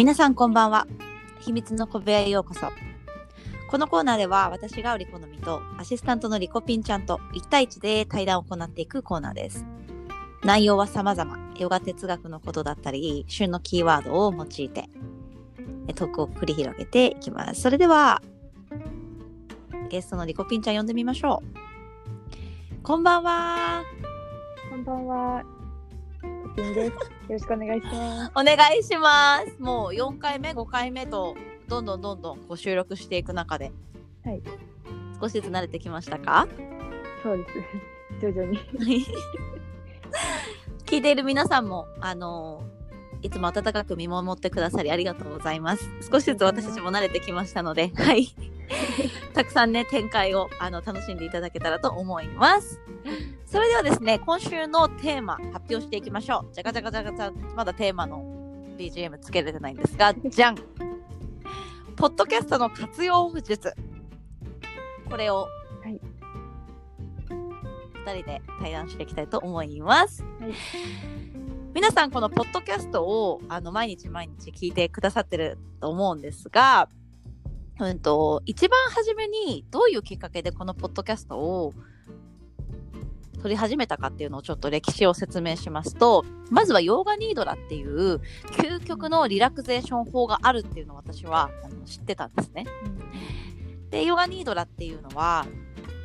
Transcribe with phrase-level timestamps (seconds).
[0.00, 0.86] 皆さんこんばんは。
[1.40, 2.68] 秘密の小部屋へようこそ。
[3.70, 9.66] このコーナーでは私がおりこのみとアシスタントのリコピンちゃんと1対1で対談を行っていくコーナーです。
[10.42, 11.38] 内容は様々。
[11.58, 14.88] ヨガ哲学のことだったり旬のキーワードを用いて
[15.94, 17.60] トークを繰り広げていきます。
[17.60, 18.22] それでは
[19.90, 21.42] ゲストのリコピンちゃん呼んでみましょ
[22.80, 22.82] う。
[22.82, 23.84] こんばんは。
[24.70, 25.59] こんばんは。
[26.54, 26.90] ピンです。
[26.90, 26.94] よ
[27.30, 28.32] ろしくお願いします。
[28.34, 29.62] お願いします。
[29.62, 31.36] もう4回目、5回目と、
[31.68, 33.72] どんどんどんどんこう収録していく中で、
[34.24, 34.42] はい。
[35.20, 36.48] 少しずつ慣れてきましたか？
[37.22, 37.44] そうで
[38.20, 38.26] す。
[38.26, 38.58] 徐々に。
[40.86, 42.62] 聞いている皆さんも、あの
[43.22, 45.88] いつも温かく見守ってくださりありがとうございます。
[46.10, 48.34] 少しずつ私たちも慣れてきましたので、はい。
[49.34, 52.80] たくさんね、展開をあの楽しんでいただけたらと思います。
[53.46, 56.54] それではですね、今週のテーマ発表していきましょう。
[56.54, 58.22] じゃがじゃがじゃがじゃ、まだテーマの
[58.78, 60.54] BGM つけれてないんですが、じゃん
[61.96, 63.74] ポッドキャストの活用術。
[65.08, 65.48] これを、
[65.82, 66.00] はい
[68.04, 70.22] 2人で対談していきたいと思います。
[70.22, 70.52] はい
[71.72, 76.88] 皆さんこのポッドキャストをあの毎日毎日聞いてくださってると思うんですが、
[77.86, 81.72] うんと、一番初めにどういうきっかけでこのポッドキャストを
[83.42, 88.20] 撮り始めたかっていうのをちょっと歴史を説明しますと、まずはヨーガニードラっていう
[88.52, 92.66] 究極のリラクゼーション法があるっていうのを私はあの知ってたんですね。
[93.90, 95.46] で、ヨガニードラっていうのは、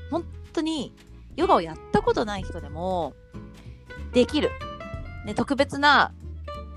[0.10, 0.94] 本当に
[1.36, 3.14] ヨガをやったことない人でも
[4.14, 4.50] できる。
[5.26, 6.14] ね、特別な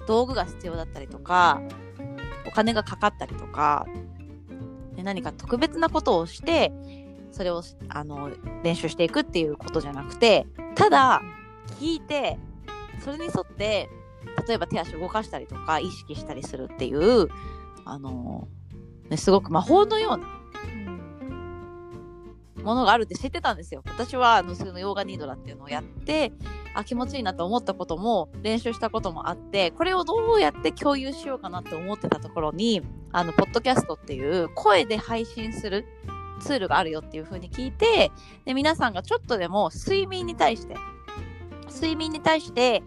[0.06, 1.60] 道具が必要だったりとか、
[2.46, 3.86] お金がかかったりとか、
[4.98, 6.72] ね、何か特別なことをして、
[7.30, 8.30] それをあの
[8.64, 11.22] 練習していくっていうことじゃなくて、ただ
[11.80, 12.36] 聞いて、
[13.00, 13.88] それに沿って、
[14.48, 17.28] 例えば手足を動かしたりとか、意識したりするっていう、
[17.84, 18.48] あの、
[19.08, 20.26] ね、すごく魔法のような
[22.64, 23.82] ものがあるって知ってたんですよ。
[23.86, 26.32] 私はあのそのヨーガニードラっていうのをやって
[26.78, 35.84] あ気持ちいいなと思ったことも練習したこともあってこれをどうやって共有しようかなって思ってたところにあのポッドキャストっていう声で配信する
[36.40, 38.12] ツールがあるよっていう風に聞いて
[38.44, 40.76] で皆さんがちょっとでも睡眠に対して
[41.68, 42.84] 睡眠に対して、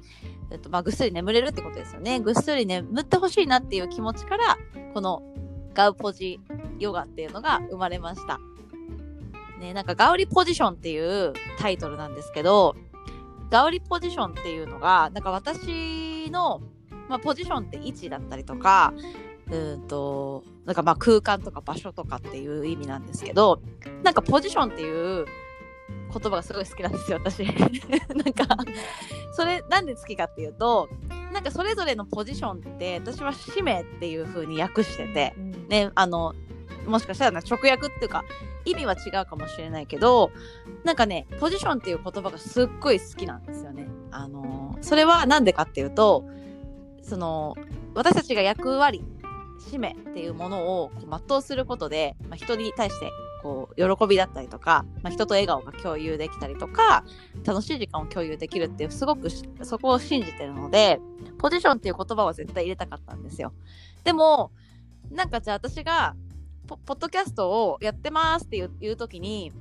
[0.52, 4.58] えっとまあ、ぐっすり眠れるってことですよねぐっすり眠ってほしいなっていう気持ちから
[4.94, 5.22] この
[5.74, 6.40] ガウポジ
[6.80, 8.40] ヨガっていうのが生まれました。
[9.60, 12.76] ね、なんかガウリポジションっていうタイトルなんですけど、
[13.52, 16.62] ガウリポジションっていうのが、なんか私の、
[17.10, 18.94] まあ、ポジションって位置だったりとか、
[19.48, 23.62] うーんと、なんかまあ空間とか場所とかっていう意味なんですけど、
[24.04, 25.26] なんかポジションっていう
[26.14, 27.44] 言葉がすごい好きなんですよ、私。
[27.44, 28.56] なんか、
[29.34, 30.88] それなんで好きかっていうと、
[31.34, 35.68] なんかそれぞれのポジションって私は使命っていう風に訳してて、うん。
[35.68, 36.36] ね、あの、
[36.86, 38.24] もしかしたら直訳っていうか、
[38.66, 40.32] 意味は違うかもしれないけど、
[40.84, 43.88] なんかね、ポジションっていう言葉がすっごい好きなんですよね。
[44.12, 46.26] あの、それはなんでかっていうと、
[47.02, 47.56] その、
[47.94, 49.04] 私たちが役割、
[49.70, 53.12] 使命っていうものをこう全うすることで、まあ、人に対して
[53.42, 57.04] こう喜びだったりとか、まあ、人と笑顔が共有できたりとか
[57.46, 59.30] 楽しい時間を共有できるっていうすごく
[59.64, 61.00] そこを信じてるので
[61.38, 63.54] ポジションっていう言葉は絶対入れたかったんですよ
[64.04, 64.52] でも
[65.12, 66.16] なんかじゃあ私が
[66.72, 69.52] ポポッドキャストをやってますっていういう時に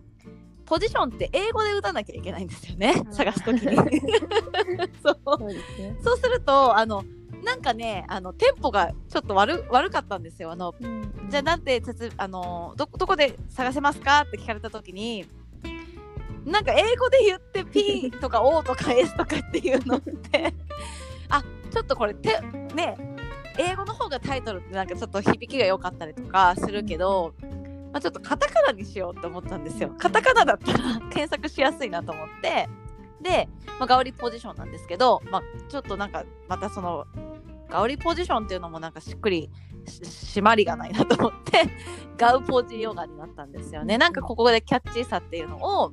[0.65, 3.03] ポジションって英語で打たなきゃいけないんですよね。
[3.04, 3.12] うん。
[3.12, 3.75] 探す時に。
[5.03, 5.21] そう。
[5.25, 5.97] そうね。
[6.04, 7.03] そうするとあの
[7.43, 10.53] なんかねあのテンポがちょっと悪悪かったんですよ。
[10.53, 15.27] あのうんじゃあなんて説あのどどこで探せますかって聞かれた時に
[16.44, 20.54] なんか英語で言って P とか O とか S とかっていうのって
[21.28, 21.42] あ
[21.72, 22.41] ちょっとこれて
[22.75, 22.97] ね
[23.60, 27.34] 英語の方がタイトルってなんかちょっと響きが良かったりとかするけど、
[27.93, 29.94] まあ、ちょっとカタカナにしようって思ったんですよ。
[29.98, 32.69] カタカナだったら検索しやすいなと思って。
[33.21, 33.48] で、
[33.78, 37.07] まあ、ガオリポジションなんですけど、まあ、ちょっとなんかまたその
[37.68, 39.51] ガオリポジションっていうのもなんかしっくり
[39.86, 41.71] し締まりがないなと思って
[42.16, 43.98] ガウポジヨガになったんですよね。
[43.98, 45.92] なんかここでキャッチーさっていうのを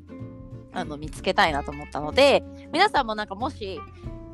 [0.73, 3.79] あの見つけたいなと思ったので皆さんもなんかもし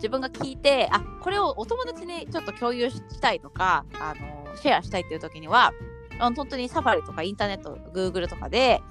[0.03, 5.71] 自分が聞いてあこれをお友達にちょっと共有したいとかあのシェアしたいっていう時には
[6.19, 8.81] 本当にサファリとかインターネットグーグルとかで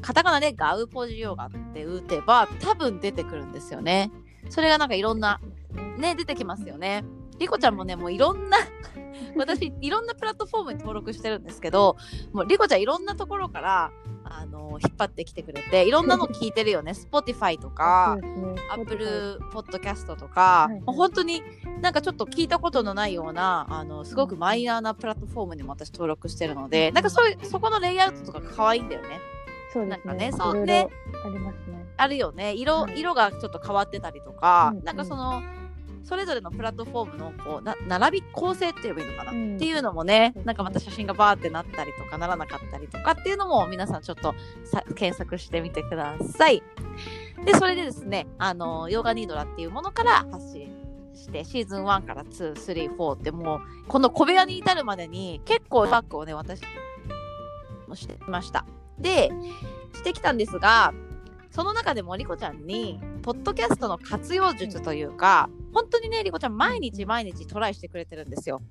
[0.00, 4.10] カタカナでガウポジヨガって打てば多分出てくるんですよね。
[4.48, 5.38] それがなんかいろんな
[5.98, 7.04] ね出てきますよね。
[7.38, 8.58] リコちゃんもねもういろんな
[9.36, 11.96] 私いろんなプラットフォームに登録してるんですけど
[12.32, 13.90] もうリコちゃんいろんなところから
[14.24, 16.92] ああの引っ張ってきてくれていろんなの聞いてるよね。
[17.12, 18.18] Spotify とか
[18.70, 21.42] Apple Podcast とか、はい本当に
[21.80, 29.20] なんかちょっと聞いたことのないようなあのすごくマイナーなプラットフォームにも私登録してるので、なんかそういうそこのレイアウトとか可愛いんだよね。
[29.72, 30.02] そうですね。
[30.04, 30.88] なんかねそういろいろで
[31.24, 31.86] ありますね。
[31.96, 32.54] あるよね。
[32.54, 32.98] 色,、はい。
[32.98, 34.84] 色がちょっと変わってたりとか、うんうん。
[34.84, 35.42] なんかその
[36.04, 44.34] それぞれのプラットフォームのこうな並び構成って言えばいいのかな、うんっていうのもねなんかまた写真がバーってなったりとかならなかったりとかっていうのも皆さんちょっと
[44.64, 46.62] さ検索してみてください。
[47.44, 50.72] でそれでですねあのヨガニードラっていうものから発信
[51.14, 56.60] してシーズン1から234ってもうこの小部屋に至るまでに結構バックをね私
[57.86, 58.66] もしてました。
[58.98, 59.30] で
[59.94, 60.92] してきたんですが
[61.50, 68.62] その中でもリコちゃんにポッドキャストの活用術というか本当にねリコちゃん毎日毎日トライしてくれてるんですよ。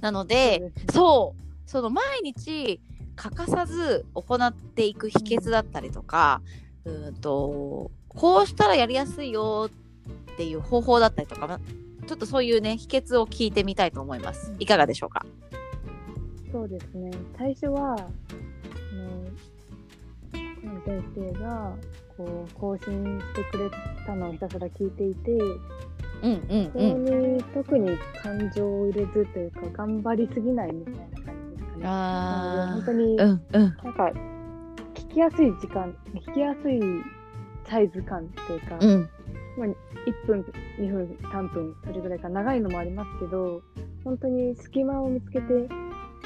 [0.00, 2.80] なのでそうその毎日
[3.16, 6.40] 欠かさず行っていく秘訣だったりとか、
[6.86, 9.68] うーんとこうしたらやりやすいよ
[10.32, 11.60] っていう方法だったりとかま
[12.06, 14.54] ちょっとそういうね秘訣を聞いてみたいと思います。
[14.58, 15.26] いかがでしょうか？
[16.52, 17.10] そうですね。
[17.38, 17.96] 最初は、
[20.84, 21.74] 先生が、
[22.16, 23.70] こう、更新してくれ
[24.04, 25.30] たのをひたすら聞いていて、
[26.22, 31.84] うんうんそこに特に感情を入れずというか、頑張りすぎないみたいな感じですかね。
[31.84, 33.62] なので、本当に、うんうん。
[33.62, 34.12] なんか、
[34.94, 36.80] 聞きやすい時間、聞きやすい
[37.64, 39.08] サイズ感っていうか、うん。
[39.58, 40.44] 1分、
[40.78, 43.60] 2分、3分、それぐらいか長いのもありますけど、
[44.04, 45.68] 本当に隙間を見つけて、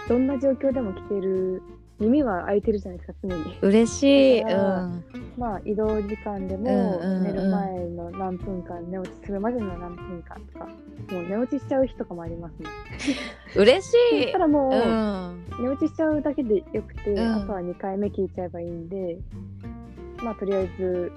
[0.09, 1.63] どんな状況でも聞ける、
[1.99, 3.59] 耳は開いてるじゃないですか、常に。
[3.63, 4.03] 嬉し
[4.39, 4.43] い。
[4.43, 5.05] うん
[5.39, 12.69] まあ、移動時間でも、うんうんうん寝る前の何分間、寝落ちするまでの何分間とか、もう寝落ちしちゃう日とかもありますね。
[13.57, 14.39] 嬉しそいした。
[14.39, 19.19] らもう、うん寝落ちしちゃうだけでよくて、うんあとは2回目聞いちゃえばいいんで、
[20.23, 21.13] まあ、とりあえず、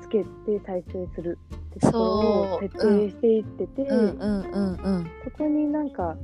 [0.00, 6.16] つけて再生するってところを徹底していってて、うんうんうんうんそこになんか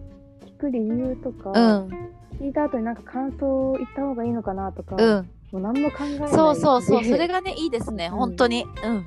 [0.45, 1.91] 聞く理由とか、うん
[2.41, 5.31] 聞いた後になんか感想を言った方がいいのかなとか、うん。
[5.53, 7.03] もう何も考えないそうそうそう。
[7.03, 8.09] でそれがねいいですね。
[8.13, 8.19] うん。
[8.19, 8.67] 本当に。
[8.85, 9.07] うん。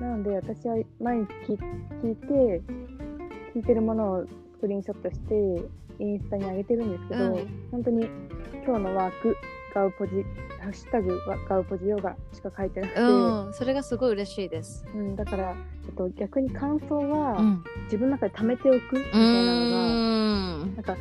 [0.00, 1.58] なので私は毎日聞
[2.02, 2.62] 聞いて
[3.54, 5.34] 聞いてるものをスクリーンショットして
[5.98, 7.68] インスタに上げてるんですけど、うん。
[7.70, 8.08] 本当に
[8.64, 9.36] 今日のワーク
[9.74, 10.12] ガウポジ
[10.60, 13.54] ハッシュタグはガウポジヨガしか書いてなくて、うん。
[13.54, 14.84] それがすごい嬉しいです。
[14.94, 15.56] うんだから、
[15.96, 17.64] と、逆に感想はうん。
[17.84, 20.74] 自分の中で貯めておくみたいなのが、ん。
[20.76, 20.96] なんか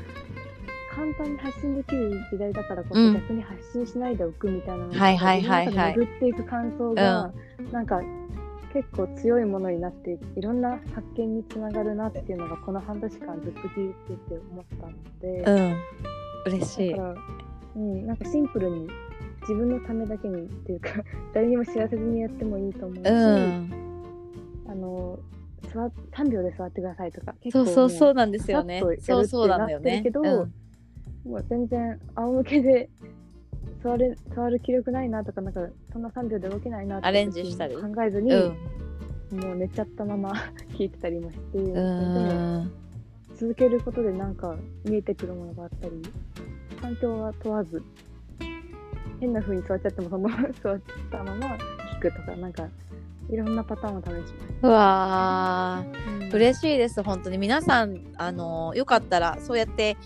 [0.93, 3.13] 簡単に発信できる時代だからこうん。
[3.13, 5.97] そ逆に発信しないでおくみたいなのがはいはいはいはい。
[5.97, 7.31] 巡っていく感想が、
[7.71, 8.01] なんか
[8.73, 15.77] 結構強いものになっていろんな発見につながるなっていうのがこの半年間ずっと聞いてて思ったので、うん。
[16.53, 16.91] 嬉しい。
[16.91, 17.15] だから、
[17.75, 18.87] うん、なんかシンプルに
[19.41, 20.89] 自分のためだけにっていうか
[21.33, 23.69] 誰にも知らせずにやってもいいと思うし、うん。
[24.67, 25.19] あの
[25.73, 28.81] 座っ3秒で座ってくださいとか結そうそうそううなんですよね。
[29.01, 30.01] そうそうなんだよね。
[30.03, 30.47] けど
[31.25, 32.89] もう全然仰向けで
[33.83, 37.75] 座れ座る気力ないなとかなんかそんな3秒で動けないなってアレンジしたり？
[37.75, 38.53] 考えずに、う
[39.33, 39.39] ん。
[39.39, 40.31] もう寝ちゃったまま
[40.77, 41.57] 聞いてたりもして、
[43.35, 46.01] 続けることでなんか見えてくるものがあったり
[46.81, 47.81] 環境は問わず
[49.19, 51.57] 変な風に座っちゃってもそのまま座ったまま
[51.95, 52.67] 聞くとかなんか
[53.29, 54.53] いろんなパターンを試します。
[54.61, 56.25] うわー。
[56.25, 56.33] うん。
[56.33, 57.37] 嬉しいです本当に。
[57.37, 59.97] 皆さんあのよかったらそうやって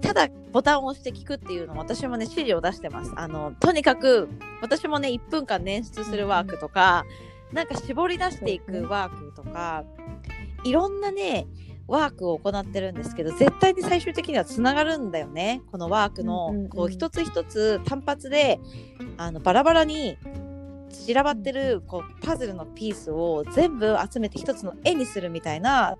[0.00, 3.12] ただボタンを押して聞くっていうのを私もね指示を出してます。
[3.16, 4.28] あのとにかく
[4.60, 7.04] 私もね1分間捻出するワークとか、
[7.52, 9.84] なんか絞り出していくワークとか、
[10.64, 11.46] いろんなね
[11.86, 15.62] ワークを行ってるんですけど絶対に最終的にはつながるんだよね。
[15.70, 16.68] このワークの、うんうんうん。
[16.70, 18.58] こう一つ一つ単発で
[19.16, 20.16] あのバラバラに
[20.94, 25.96] 散らばってるこうパズルのピースを全部集めて一つの絵にするみたいな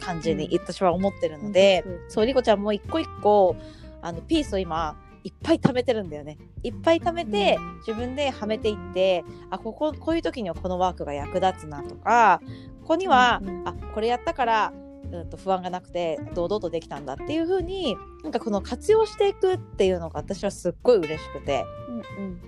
[0.00, 0.52] 感じにうん。
[0.54, 2.00] 私は思ってるので、うん。
[2.08, 3.56] そうリコちゃんも一個一個
[4.02, 6.38] あのピースを今いっぱい貯めてるんだよね。
[6.62, 7.76] いっぱい貯めて、うん。
[7.78, 12.40] 自分ではめていってあこここういう時にはこのワークが役立つなとか
[12.82, 13.68] ここには、うんうん。
[13.68, 14.72] あこれやったから
[15.12, 21.64] うんと不安がなくて堂々とできたんだっていう風になんかこの活用していくっていうのが私はすっごい嬉しくて。
[21.88, 22.40] うんうん。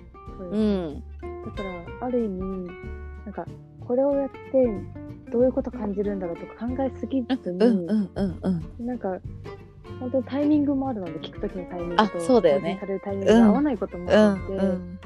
[0.51, 1.03] うん
[1.45, 2.69] だからある意味
[3.25, 3.45] なんか
[3.85, 4.39] これをやって
[5.31, 8.39] どういうこと感じるんだろうとか考えすぎずに、うんうんうん
[8.79, 8.85] うん。
[8.85, 9.17] なんか
[9.99, 12.77] 本当にタイミングもあるので聞く時のタイミングとあそうだよね。
[12.79, 14.99] されるタイミングが合わないこともうあるので、んうん。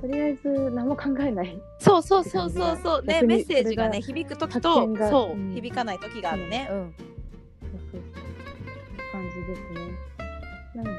[0.00, 1.58] とりあえず何も考えない。
[1.78, 3.04] そうそうそうそうそう。
[3.04, 5.54] ねメッセージがねそ響く時発とそう、うん。
[5.54, 6.68] 響かない時があるね。
[6.70, 6.94] うん。
[7.60, 8.02] そうそう
[9.12, 10.23] 感じですね
[10.74, 10.98] なの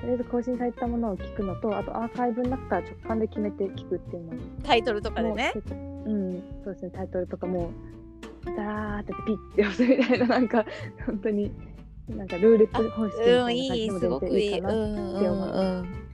[0.00, 4.32] とりあえず更新されたものを聞くのとあとアーカイブの中から直感で決めて聞くっていうの。
[4.34, 5.52] もタイトルとかでね。
[5.54, 6.90] うんそうですね。
[6.90, 7.70] タイトルとかも
[8.44, 10.64] ダーってピッて押すみたいななんか
[11.04, 11.50] 本当に
[12.08, 16.05] なんかルーレット方式みたうんいな感じも全すごくいいかなうんって思います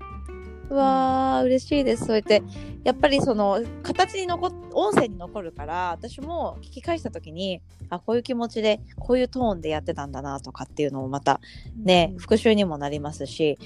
[0.72, 0.78] うん。
[0.78, 2.06] うんうわー嬉しいです。
[2.06, 2.42] そうやって
[2.82, 7.60] やっぱりその形に残っ音声に残るから私も聞き返した時に
[7.90, 11.40] あこういう気持ちでこういうトーンでやってたんだなとかっていうのもまた
[11.76, 13.58] ね、復習にもなりますし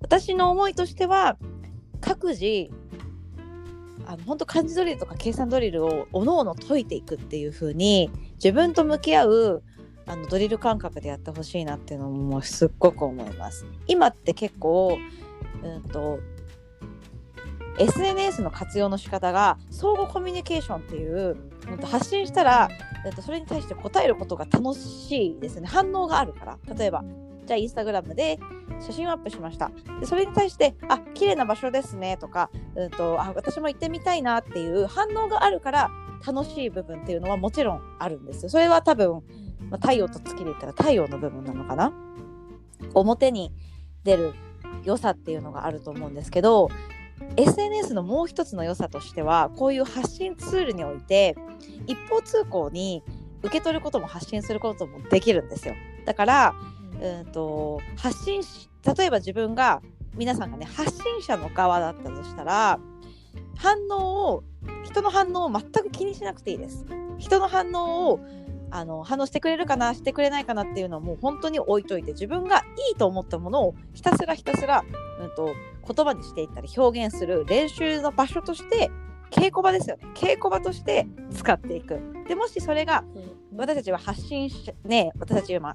[0.00, 1.36] 私の思いとしては
[2.00, 2.70] 各自
[4.06, 9.62] あの本当漢字ドリルとか計算ドリルをおのおの解いていくっていう風に自分と向き合う
[10.06, 13.66] あのドリル感覚でやってほしいなっていうのもすっごく思います。
[13.86, 14.98] 今って結構、
[15.62, 16.18] うんと
[17.78, 21.36] SNS の活用の仕方が相互コミュニケーションっていう
[21.82, 22.68] 発信したら、
[23.20, 25.66] それに対して答えることが楽しいですね。
[25.66, 26.58] 反応があるから。
[26.76, 27.04] 例えば
[27.46, 28.38] じゃあインスタグラムで
[28.80, 29.70] 写真をアップしました。
[30.00, 35.90] でそれに対してあ綺麗な場所ですねとか、うん、とあ私も行ってみたいなっていう反応があるから
[36.24, 39.22] 楽しい部分っていうのはもちろんあるんですそれは多分、
[39.70, 41.92] まあ、太陽と月で言ったら太陽の部分なのかな？
[42.94, 43.52] 表に
[44.04, 44.34] 出る
[44.84, 46.68] 良さっていうのがあると思うんですけど
[47.36, 51.36] SNS のもう一つの良さとしてはこういう発信ツールにおいて
[51.86, 53.02] 一方通行に
[53.42, 55.74] 受け取ることも発信することもできるんですよ。
[56.04, 56.54] だから
[57.00, 59.82] うんと発信し例えば自分が
[60.14, 62.78] 皆さんがね発信者の側だったとしたら
[63.56, 64.44] 反応を
[64.84, 66.84] 人の反応を全く気にしなくていいです。
[67.18, 68.20] 人の反応を
[68.70, 74.82] あの反応してくれるかなしてくれないかなっていうのはもう本当に置いといて自分がいいと思ったものをひたすらひたすら、
[75.20, 75.50] うん、と
[75.86, 78.90] 言葉にしていったり表現する練習の場所として
[79.30, 80.06] 稽古場ですよね。
[80.14, 82.00] 稽古場として使っていく。
[82.28, 83.02] でもしそれが
[83.56, 85.74] 私たちは発信しね私たち今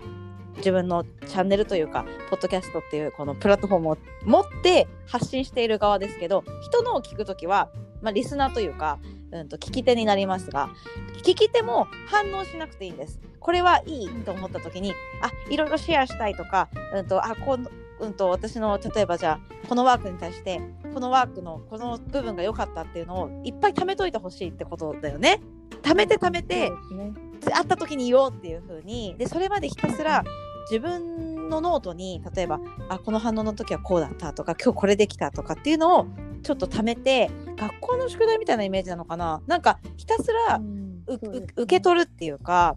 [0.57, 7.69] 自分のチャンネルというかポッドキャストっていうこのプラットフォームを持って発信している側ですけど人のを聞くときは、
[8.01, 8.99] まあ、リスナーというか、
[9.31, 10.69] うん、と聞き手になりますが
[11.23, 13.19] 聞き手も反応しなくていいんです。
[13.39, 20.61] これはいいと思った時にあいろいろシェアしたいとか、うんとあこのうん、と私の例えばじゃあこのワークに対して
[20.93, 25.41] このワークのこの部分が良かったっていうのをいっぱい貯めといてほしいってことだよね。
[25.81, 27.13] 貯めて貯めてね。
[27.53, 30.23] 会った時に言おうっていう風にでそれまでひたすら
[30.69, 36.07] 自分のノートに例えばあこの反応の時はこうだったとか今日これできたとかっていうのを
[36.43, 39.41] ちょっと貯めて学校の宿題みたいなイメージなのかな。
[39.47, 42.75] なんかひたすらうんうねう受け取るっていうか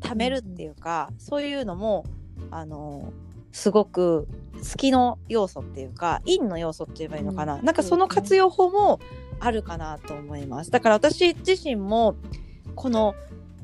[0.00, 2.04] 貯めるっていうか、そういうのも
[2.50, 3.12] あの
[3.52, 7.64] すごく好きの要素っていうか陰の要素って言えばいいのかな、うん。
[7.64, 9.00] なんかその活用法も
[9.40, 10.70] あるかなと思います。
[10.70, 12.16] だから私自身も
[12.74, 13.14] この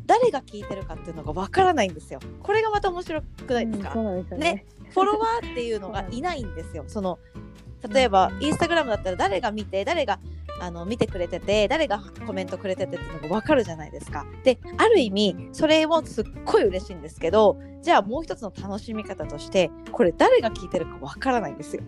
[0.06, 2.20] 誰が聞いてるかっていうのがわからないんですよ。
[2.42, 4.52] これがまた面白くないですか、うんそうなんですよね。
[4.52, 4.66] ね。
[4.90, 6.84] フォロワーっていうのがいないんですよ。
[6.86, 7.18] その
[7.92, 10.18] 例えば、インスタグラムだったら誰が見て誰が
[10.60, 14.26] あの見てくれてて誰がコメントくれててっていうのが分かるじゃないですか。
[14.44, 21.82] である意味それもすっごい嬉しいんですけどじゃあもう一つの楽しみ方としてこれ誰が聞いてるか分からないんですよ。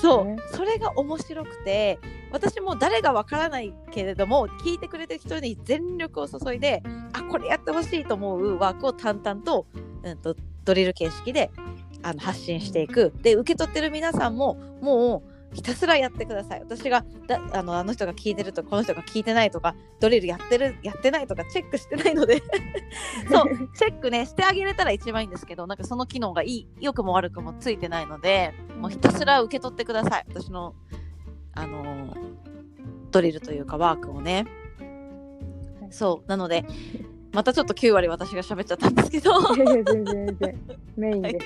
[0.00, 1.98] そうねそれが面白くて
[2.32, 9.66] 私も誰がわからないけれども聞いてくれてる人に全力を注いであこれやってほしいと思うワークを淡々と,、
[10.02, 11.50] うん、とドリル形式で
[12.02, 16.60] あの発信していくで受け取ってる皆さんももうひたすらやってください。
[16.60, 22.42] 私がだあのあの人が聞いてるとかこの人が聞いてないとかドリルやってるやってないとかチェックしてないので。
[23.30, 30.26] そうチェックねしてあげれたら一番いいんですけどなんかその機能がいい良くも悪くもついてないのでもうひたすら受け取ってください。
[30.28, 30.74] 私の
[31.54, 32.38] あのー
[33.10, 34.46] ドリルというかワークをね。
[35.80, 35.92] はい。
[35.92, 36.66] そうなので
[37.32, 39.54] またちょっと9割私が喋っちゃったんですけど。
[39.54, 40.60] 全然全然。
[40.96, 41.38] メインで。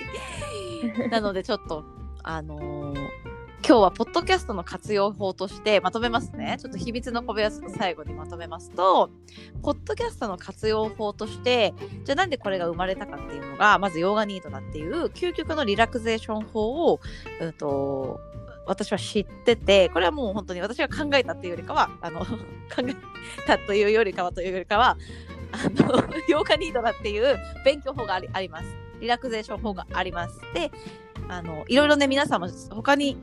[1.11, 1.85] なのでちょっと
[2.25, 3.32] あのー
[3.65, 6.57] 今日はポッドキャストの活用法としてまとめますね。
[6.61, 9.09] ちょっと秘密の小部屋の最後にまとめますと、
[9.63, 11.73] ポッドキャストの活用法として、
[12.05, 17.01] じゃあなんでこれが生まれたかっていうのが、まずヨーガニートだっていう究極のリラクゼーション法を、
[17.41, 18.19] うんと、
[18.67, 22.37] 私は知ってて、これはもう本当に私が考えたっていうよりかは、あの、 考
[22.79, 22.97] え
[23.47, 24.97] たというよりかはというよりかは、
[25.53, 25.87] あの、
[26.29, 28.67] ヨーガニートだっていう勉強法がありあります。
[29.01, 30.41] リラクゼーション法があります。
[30.53, 30.73] で、
[31.29, 33.17] あの、いろいろね、皆さんも他に、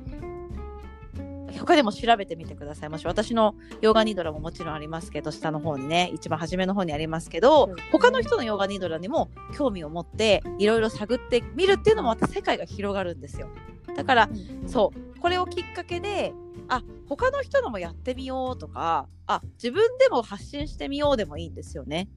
[1.60, 2.90] 他でも調べてみてください。
[2.90, 13.50] もし私のヨガニドラももちろんありますけど、下の方にね、一番初めの方にありますけど、他の人のヨガニドラにも興味を持って、いろいろ探ってみるっていうのもまた世界が広がるんですよ。
[13.96, 14.30] だから、
[14.66, 16.34] そう、これをきっかけで、
[16.70, 22.08] あ、他の人のもやってみようとか、あ、自分でも発信してみようでもいいんですよね。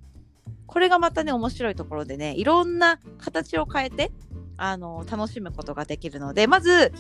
[0.67, 4.13] これがまたね、面白いところでね、いろんな形を変えて、
[4.57, 6.93] あの楽しむことができるのでまず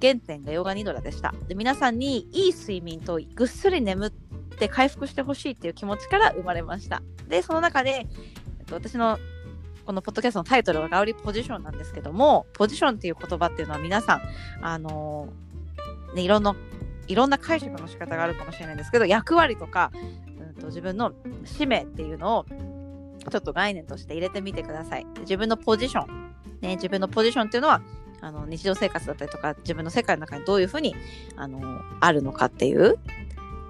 [0.00, 4.10] 原点がヨガニドラでしたで皆さんにいい睡眠とぐっすり眠っ
[4.58, 8.06] て回復してほしいっていう気持ちから生まれましたでその中で、
[8.58, 9.18] えっと、私の
[9.84, 14.22] このポッドキャストのタイトルはガウリポジションなんですけどもポジションっていう言葉っていうのは皆さん
[14.62, 15.28] あの
[16.14, 16.54] ねいろんな
[17.08, 21.12] いろんな解釈の仕方があるかもしれないんですけど役割とか、うん、と自分の
[21.44, 22.46] 使命っていうのを
[23.28, 25.06] ちょっと概念として入れてみてください。
[25.20, 27.82] 自分のポジション、ね、自分のポジションっていうのは
[28.20, 30.94] あの日常生活だったりとか自分の世界の中にどういうふうに
[31.36, 31.60] あの
[32.00, 32.98] あるのかっていう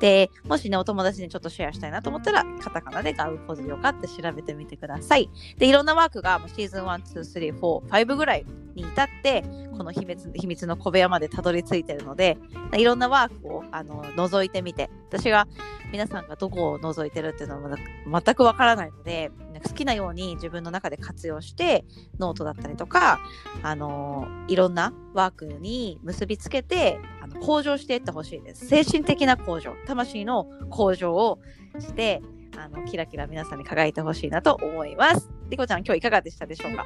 [0.01, 5.31] で、もしね、お友達にちょっとシェアしたいなと思ったら、カタカナでガウポジオカって調べてみてください。
[5.59, 9.45] で、いろんなワークがシーズン1、2、3、4、5ぐらいに至って、
[9.77, 12.39] この秘密秘密の小部屋までたどり着いてるので、
[12.75, 15.47] いろんなワークをあの覗いてみて、私が
[15.93, 17.77] 皆さんがどこを覗いてるっていうのは
[18.25, 19.31] 全くわからないので、
[19.65, 21.85] 好きなように自分の中で活用して、
[22.19, 23.21] ノートだったりとか、
[23.63, 28.67] あのいろんなワークに結びつけて、あの向上していってほしいです。
[28.67, 31.41] 精神的な向上、魂の向上を
[31.79, 32.23] して、
[32.57, 35.31] あのキラキラ皆さんに輝いてほしいなと思います。
[35.49, 36.85] リコちゃん、今日いかがでしたでしょうか？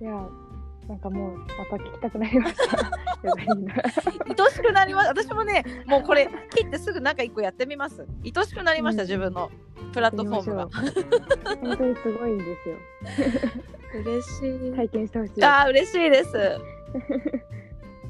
[0.00, 0.28] いや、
[0.88, 2.90] なんかもうまた聞きたくなりました。
[4.42, 5.08] 愛しくなります。
[5.08, 8.06] 私もね、もうこれ切ってすぐなんか一個やってみます。
[8.24, 9.50] 愛しくなりました、うん、自分の
[9.92, 10.68] プラットフォームが。
[11.60, 12.76] 本当にすごいんですよ。
[14.04, 14.72] 嬉しい。
[14.72, 15.44] 体験してほしい。
[15.44, 16.58] ああ、嬉しいです。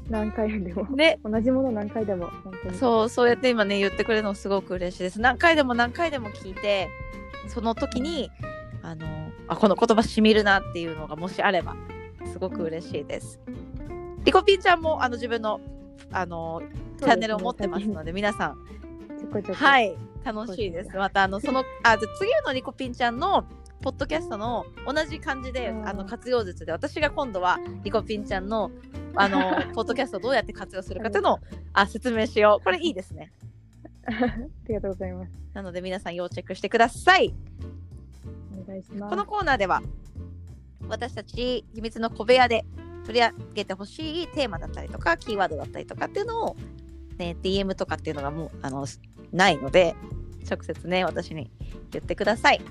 [0.09, 6.89] 何回でも、ね、同じもの何回でも本当にそうそうやって今ね言ってくれるのすごく嬉しいです何回でも何回でも聞いて
[7.47, 8.31] その時に
[8.81, 9.05] あの
[9.47, 11.75] あこの言葉しみるなっていうのがもしあれば
[12.31, 13.39] すごく嬉しいです。
[14.23, 15.59] リコピンちゃんもあの自分の
[16.11, 16.61] あの、
[16.97, 18.57] チャンネルを持ってますので皆さん
[19.53, 20.95] はい楽しいです。
[20.95, 23.45] またあのそのあじゃ次のリコピンちゃんの
[23.81, 28.71] ポッドキャストの同じ感じで、あの活用術で私が今度はリコピンちゃんの
[29.15, 29.39] あの
[29.73, 31.39] ポッドキャストをどうやって活用するかというのを
[31.73, 32.63] あ説明しよう。
[32.63, 33.31] これいいですね。
[34.05, 34.11] あ
[34.67, 35.31] りがとうございます。
[35.53, 37.33] なので皆さん要チェックしてください。
[38.61, 39.09] お願いします。
[39.09, 39.81] このコーナーでは
[40.89, 42.65] 私たち秘密の小部屋で
[43.05, 46.55] 取り上げてほしいテーマだったりとかキーワードだったりとかっていうのを、
[47.17, 48.85] ね、DM とかっていうのがもうあの
[49.31, 49.95] ないので
[50.49, 51.49] 直接ね私に
[51.91, 52.61] 言ってください。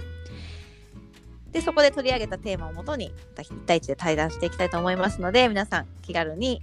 [1.50, 6.60] でそこで取り上げたテーマをもとに1対1で対談していきたいと思いますので皆さん気軽に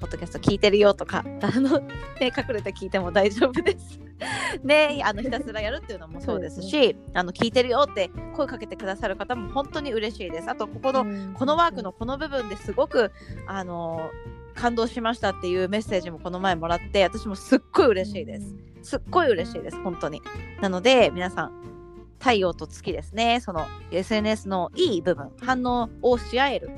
[0.00, 1.80] ポッドキャスト聞いてるよとか、あの、
[2.20, 4.00] ね、隠れて聞いても大丈夫です。
[4.64, 10.50] ね、あのひたすらやるっていうのもそうですし、ね、あの聞いてるよって声かけてくださる方も本当に嬉しいです。
[10.50, 11.04] あとここの、
[11.34, 13.12] このワークのこの部分ですごく
[13.46, 14.10] あの
[14.54, 18.54] 感動しましたっていうメッセージもこの前もらって私もすっごい嬉しいです。
[18.82, 20.22] すっごい嬉しいです本当に。
[20.60, 21.76] なので皆さん
[22.18, 26.70] 太陽と月ですねその SNS のいい部分反応をし合える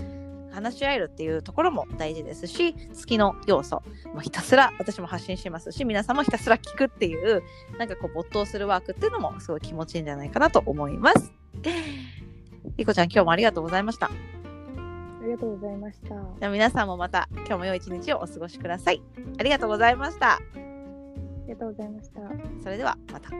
[0.58, 7.42] 話し合えるっていうところも大事ですし月の要素もひたすら私も発信しますし皆さんもひたすら聞くっていう
[7.78, 11.32] なんかこう没頭するワークっていうのもすごい気持ちいいんじゃないかなと思います。
[12.76, 14.06] りこちゃん今日もありがとうございました。
[14.06, 14.10] あ
[15.24, 16.08] りがとうございました。
[16.40, 19.02] じゃ皆さんもまた今日も良い一日をお過ごしください。
[19.38, 20.34] ありがとうございました。
[20.34, 20.40] あ
[21.46, 22.20] りがとうございました。
[22.62, 23.30] それではまた。